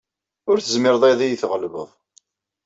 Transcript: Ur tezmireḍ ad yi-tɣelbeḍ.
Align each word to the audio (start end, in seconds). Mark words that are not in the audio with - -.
Ur 0.49 0.57
tezmireḍ 0.59 1.03
ad 1.11 1.19
yi-tɣelbeḍ. 1.23 1.89